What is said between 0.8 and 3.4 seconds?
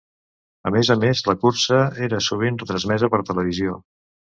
a més, la cursa era sovint retransmesa per